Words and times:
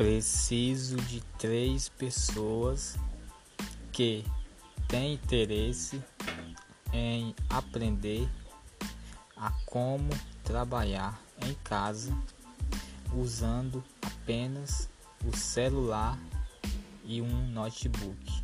Preciso 0.00 0.96
de 0.96 1.20
três 1.38 1.90
pessoas 1.90 2.96
que 3.92 4.24
têm 4.88 5.12
interesse 5.12 6.02
em 6.90 7.34
aprender 7.50 8.26
a 9.36 9.52
como 9.66 10.08
trabalhar 10.42 11.20
em 11.46 11.52
casa 11.62 12.16
usando 13.14 13.84
apenas 14.00 14.88
o 15.22 15.36
celular 15.36 16.18
e 17.04 17.20
um 17.20 17.48
notebook. 17.48 18.39